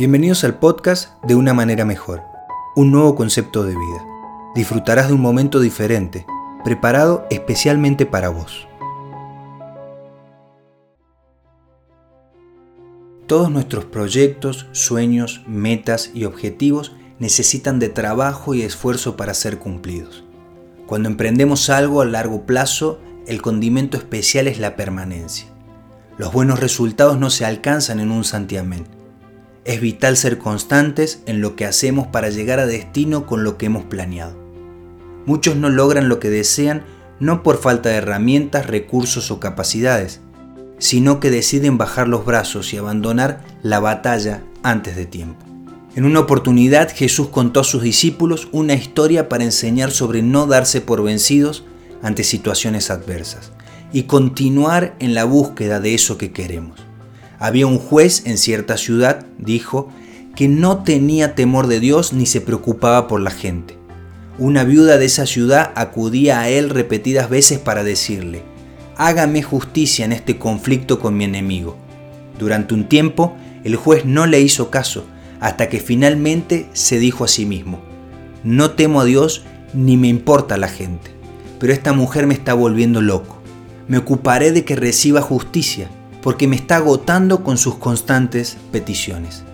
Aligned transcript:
Bienvenidos 0.00 0.44
al 0.44 0.58
podcast 0.58 1.22
de 1.24 1.34
Una 1.34 1.52
manera 1.52 1.84
mejor, 1.84 2.22
un 2.74 2.90
nuevo 2.90 3.14
concepto 3.14 3.64
de 3.64 3.74
vida. 3.74 4.06
Disfrutarás 4.54 5.08
de 5.08 5.12
un 5.12 5.20
momento 5.20 5.60
diferente, 5.60 6.24
preparado 6.64 7.26
especialmente 7.28 8.06
para 8.06 8.30
vos. 8.30 8.66
Todos 13.26 13.50
nuestros 13.50 13.84
proyectos, 13.84 14.68
sueños, 14.72 15.42
metas 15.46 16.12
y 16.14 16.24
objetivos 16.24 16.92
necesitan 17.18 17.78
de 17.78 17.90
trabajo 17.90 18.54
y 18.54 18.62
esfuerzo 18.62 19.18
para 19.18 19.34
ser 19.34 19.58
cumplidos. 19.58 20.24
Cuando 20.86 21.10
emprendemos 21.10 21.68
algo 21.68 22.00
a 22.00 22.06
largo 22.06 22.46
plazo, 22.46 23.00
el 23.26 23.42
condimento 23.42 23.98
especial 23.98 24.48
es 24.48 24.58
la 24.58 24.76
permanencia. 24.76 25.48
Los 26.16 26.32
buenos 26.32 26.58
resultados 26.58 27.18
no 27.18 27.28
se 27.28 27.44
alcanzan 27.44 28.00
en 28.00 28.10
un 28.10 28.24
santiamén 28.24 28.98
es 29.64 29.80
vital 29.80 30.16
ser 30.16 30.38
constantes 30.38 31.22
en 31.26 31.40
lo 31.40 31.56
que 31.56 31.66
hacemos 31.66 32.06
para 32.06 32.30
llegar 32.30 32.58
a 32.58 32.66
destino 32.66 33.26
con 33.26 33.44
lo 33.44 33.58
que 33.58 33.66
hemos 33.66 33.84
planeado. 33.84 34.36
Muchos 35.26 35.56
no 35.56 35.68
logran 35.68 36.08
lo 36.08 36.18
que 36.18 36.30
desean 36.30 36.82
no 37.18 37.42
por 37.42 37.60
falta 37.60 37.90
de 37.90 37.96
herramientas, 37.96 38.66
recursos 38.66 39.30
o 39.30 39.38
capacidades, 39.38 40.20
sino 40.78 41.20
que 41.20 41.30
deciden 41.30 41.76
bajar 41.76 42.08
los 42.08 42.24
brazos 42.24 42.72
y 42.72 42.78
abandonar 42.78 43.44
la 43.62 43.78
batalla 43.78 44.42
antes 44.62 44.96
de 44.96 45.04
tiempo. 45.04 45.44
En 45.94 46.04
una 46.04 46.20
oportunidad 46.20 46.90
Jesús 46.94 47.28
contó 47.28 47.60
a 47.60 47.64
sus 47.64 47.82
discípulos 47.82 48.48
una 48.52 48.74
historia 48.74 49.28
para 49.28 49.44
enseñar 49.44 49.90
sobre 49.90 50.22
no 50.22 50.46
darse 50.46 50.80
por 50.80 51.02
vencidos 51.02 51.64
ante 52.02 52.24
situaciones 52.24 52.90
adversas 52.90 53.52
y 53.92 54.04
continuar 54.04 54.94
en 55.00 55.14
la 55.14 55.24
búsqueda 55.24 55.80
de 55.80 55.94
eso 55.94 56.16
que 56.16 56.32
queremos. 56.32 56.89
Había 57.40 57.66
un 57.66 57.78
juez 57.78 58.26
en 58.26 58.36
cierta 58.36 58.76
ciudad, 58.76 59.24
dijo, 59.38 59.88
que 60.36 60.46
no 60.46 60.82
tenía 60.82 61.34
temor 61.34 61.68
de 61.68 61.80
Dios 61.80 62.12
ni 62.12 62.26
se 62.26 62.42
preocupaba 62.42 63.08
por 63.08 63.22
la 63.22 63.30
gente. 63.30 63.78
Una 64.38 64.62
viuda 64.62 64.98
de 64.98 65.06
esa 65.06 65.24
ciudad 65.24 65.72
acudía 65.74 66.40
a 66.40 66.50
él 66.50 66.68
repetidas 66.68 67.30
veces 67.30 67.58
para 67.58 67.82
decirle, 67.82 68.42
hágame 68.98 69.42
justicia 69.42 70.04
en 70.04 70.12
este 70.12 70.36
conflicto 70.36 71.00
con 71.00 71.16
mi 71.16 71.24
enemigo. 71.24 71.78
Durante 72.38 72.74
un 72.74 72.90
tiempo, 72.90 73.34
el 73.64 73.74
juez 73.74 74.04
no 74.04 74.26
le 74.26 74.42
hizo 74.42 74.70
caso, 74.70 75.06
hasta 75.40 75.70
que 75.70 75.80
finalmente 75.80 76.66
se 76.74 76.98
dijo 76.98 77.24
a 77.24 77.28
sí 77.28 77.46
mismo, 77.46 77.80
no 78.44 78.72
temo 78.72 79.00
a 79.00 79.06
Dios 79.06 79.44
ni 79.72 79.96
me 79.96 80.08
importa 80.08 80.58
la 80.58 80.68
gente, 80.68 81.10
pero 81.58 81.72
esta 81.72 81.94
mujer 81.94 82.26
me 82.26 82.34
está 82.34 82.52
volviendo 82.52 83.00
loco. 83.00 83.38
Me 83.88 83.96
ocuparé 83.96 84.52
de 84.52 84.66
que 84.66 84.76
reciba 84.76 85.22
justicia 85.22 85.88
porque 86.22 86.46
me 86.46 86.56
está 86.56 86.76
agotando 86.76 87.42
con 87.42 87.58
sus 87.58 87.76
constantes 87.76 88.56
peticiones. 88.72 89.44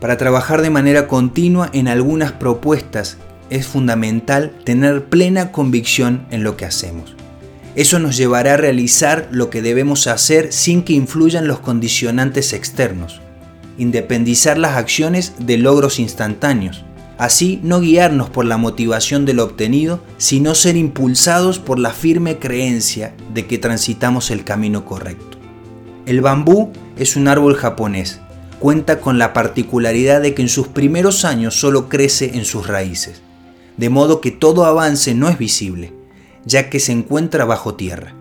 Para 0.00 0.16
trabajar 0.16 0.62
de 0.62 0.70
manera 0.70 1.08
continua 1.08 1.70
en 1.72 1.88
algunas 1.88 2.32
propuestas 2.32 3.16
es 3.50 3.66
fundamental 3.66 4.52
tener 4.64 5.04
plena 5.06 5.52
convicción 5.52 6.26
en 6.30 6.42
lo 6.42 6.56
que 6.56 6.64
hacemos. 6.64 7.14
Eso 7.76 7.98
nos 7.98 8.16
llevará 8.16 8.54
a 8.54 8.56
realizar 8.56 9.28
lo 9.30 9.50
que 9.50 9.62
debemos 9.62 10.06
hacer 10.06 10.52
sin 10.52 10.82
que 10.82 10.94
influyan 10.94 11.46
los 11.46 11.60
condicionantes 11.60 12.52
externos. 12.52 13.20
Independizar 13.78 14.56
las 14.56 14.76
acciones 14.76 15.34
de 15.38 15.58
logros 15.58 15.98
instantáneos. 15.98 16.84
Así 17.18 17.60
no 17.62 17.80
guiarnos 17.80 18.30
por 18.30 18.46
la 18.46 18.56
motivación 18.56 19.24
de 19.26 19.34
lo 19.34 19.44
obtenido, 19.44 20.00
sino 20.16 20.54
ser 20.54 20.76
impulsados 20.76 21.58
por 21.58 21.78
la 21.78 21.90
firme 21.90 22.38
creencia 22.38 23.14
de 23.32 23.46
que 23.46 23.58
transitamos 23.58 24.30
el 24.30 24.44
camino 24.44 24.84
correcto. 24.84 25.35
El 26.06 26.20
bambú 26.20 26.70
es 26.96 27.16
un 27.16 27.26
árbol 27.26 27.56
japonés. 27.56 28.20
Cuenta 28.60 29.00
con 29.00 29.18
la 29.18 29.32
particularidad 29.32 30.22
de 30.22 30.34
que 30.34 30.42
en 30.42 30.48
sus 30.48 30.68
primeros 30.68 31.24
años 31.24 31.58
solo 31.58 31.88
crece 31.88 32.36
en 32.36 32.44
sus 32.44 32.68
raíces, 32.68 33.22
de 33.76 33.90
modo 33.90 34.20
que 34.20 34.30
todo 34.30 34.66
avance 34.66 35.16
no 35.16 35.28
es 35.28 35.36
visible, 35.36 35.92
ya 36.44 36.70
que 36.70 36.78
se 36.78 36.92
encuentra 36.92 37.44
bajo 37.44 37.74
tierra. 37.74 38.14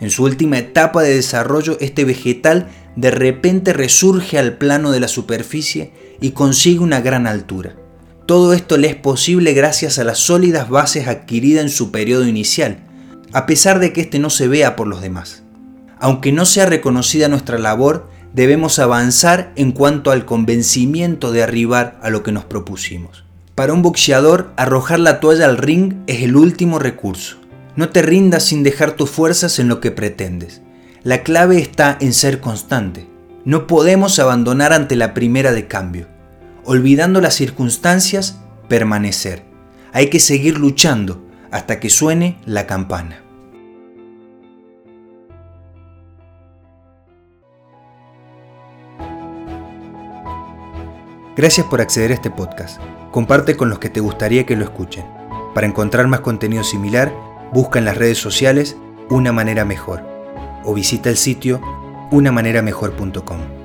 En 0.00 0.08
su 0.10 0.24
última 0.24 0.56
etapa 0.56 1.02
de 1.02 1.16
desarrollo, 1.16 1.76
este 1.80 2.06
vegetal 2.06 2.68
de 2.96 3.10
repente 3.10 3.74
resurge 3.74 4.38
al 4.38 4.56
plano 4.56 4.90
de 4.90 5.00
la 5.00 5.08
superficie 5.08 5.92
y 6.22 6.30
consigue 6.30 6.80
una 6.80 7.02
gran 7.02 7.26
altura. 7.26 7.76
Todo 8.24 8.54
esto 8.54 8.78
le 8.78 8.88
es 8.88 8.96
posible 8.96 9.52
gracias 9.52 9.98
a 9.98 10.04
las 10.04 10.18
sólidas 10.18 10.70
bases 10.70 11.08
adquiridas 11.08 11.64
en 11.64 11.70
su 11.70 11.90
periodo 11.90 12.26
inicial, 12.26 12.86
a 13.34 13.44
pesar 13.44 13.80
de 13.80 13.92
que 13.92 14.00
éste 14.00 14.18
no 14.18 14.30
se 14.30 14.48
vea 14.48 14.76
por 14.76 14.86
los 14.86 15.02
demás. 15.02 15.42
Aunque 16.00 16.32
no 16.32 16.44
sea 16.44 16.66
reconocida 16.66 17.28
nuestra 17.28 17.58
labor, 17.58 18.08
debemos 18.32 18.78
avanzar 18.78 19.52
en 19.56 19.72
cuanto 19.72 20.10
al 20.10 20.24
convencimiento 20.24 21.32
de 21.32 21.42
arribar 21.42 21.98
a 22.02 22.10
lo 22.10 22.22
que 22.22 22.32
nos 22.32 22.44
propusimos. 22.44 23.24
Para 23.54 23.72
un 23.72 23.82
boxeador, 23.82 24.52
arrojar 24.56 25.00
la 25.00 25.18
toalla 25.18 25.46
al 25.46 25.56
ring 25.56 25.94
es 26.06 26.22
el 26.22 26.36
último 26.36 26.78
recurso. 26.78 27.38
No 27.74 27.88
te 27.88 28.02
rindas 28.02 28.44
sin 28.44 28.62
dejar 28.62 28.92
tus 28.92 29.10
fuerzas 29.10 29.58
en 29.58 29.68
lo 29.68 29.80
que 29.80 29.90
pretendes. 29.90 30.62
La 31.02 31.22
clave 31.22 31.58
está 31.58 31.96
en 32.00 32.12
ser 32.12 32.40
constante. 32.40 33.08
No 33.44 33.66
podemos 33.66 34.18
abandonar 34.18 34.72
ante 34.72 34.94
la 34.94 35.14
primera 35.14 35.52
de 35.52 35.66
cambio. 35.66 36.06
Olvidando 36.64 37.20
las 37.20 37.34
circunstancias, 37.34 38.38
permanecer. 38.68 39.42
Hay 39.92 40.10
que 40.10 40.20
seguir 40.20 40.58
luchando 40.58 41.24
hasta 41.50 41.80
que 41.80 41.88
suene 41.88 42.38
la 42.44 42.66
campana. 42.66 43.22
Gracias 51.38 51.68
por 51.68 51.80
acceder 51.80 52.10
a 52.10 52.14
este 52.14 52.32
podcast. 52.32 52.80
Comparte 53.12 53.56
con 53.56 53.70
los 53.70 53.78
que 53.78 53.88
te 53.88 54.00
gustaría 54.00 54.44
que 54.44 54.56
lo 54.56 54.64
escuchen. 54.64 55.04
Para 55.54 55.68
encontrar 55.68 56.08
más 56.08 56.18
contenido 56.18 56.64
similar, 56.64 57.14
busca 57.52 57.78
en 57.78 57.84
las 57.84 57.96
redes 57.96 58.18
sociales 58.18 58.76
Una 59.08 59.30
Manera 59.30 59.64
Mejor 59.64 60.02
o 60.64 60.74
visita 60.74 61.10
el 61.10 61.16
sitio 61.16 61.60
unamaneramejor.com. 62.10 63.57